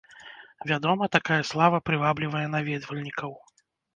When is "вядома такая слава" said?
0.71-1.77